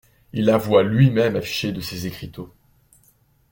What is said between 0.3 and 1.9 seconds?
Il avoit lui-même affiché de